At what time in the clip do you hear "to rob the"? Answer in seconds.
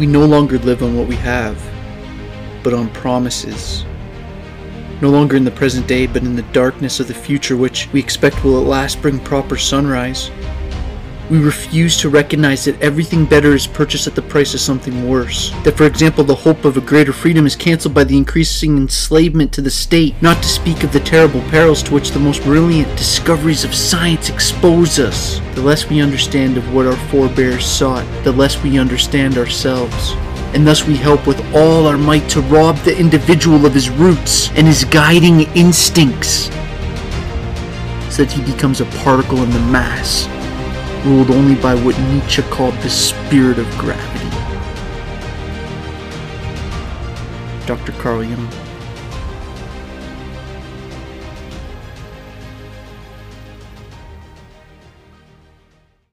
32.30-32.98